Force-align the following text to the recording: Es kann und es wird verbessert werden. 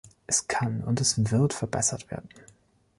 Es 0.25 0.47
kann 0.47 0.83
und 0.83 0.99
es 0.99 1.29
wird 1.31 1.53
verbessert 1.53 2.09
werden. 2.09 2.27